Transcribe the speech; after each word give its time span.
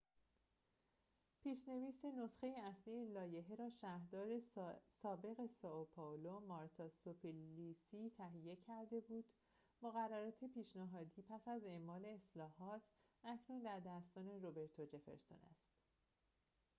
پیش‌نویس 1.43 2.05
نسخه 2.05 2.47
اصلی 2.47 3.05
لایحه 3.05 3.55
را 3.55 3.69
شهردار 3.69 4.39
سابق 5.01 5.45
سائو 5.61 5.85
پائولو 5.85 6.39
مارتا 6.39 6.89
سوپلیسی 6.89 8.09
تهیه 8.17 8.55
کرده 8.55 8.99
بود 8.99 9.25
مقررات 9.81 10.43
پیشنهادی 10.45 11.21
پس 11.21 11.47
از 11.47 11.63
اعمال 11.65 12.05
اصلاحات 12.05 12.81
اکنون 13.23 13.61
در 13.63 13.79
دستان 13.79 14.27
روبرتو 14.29 14.85
جفرسون 14.85 15.39
است 15.51 15.71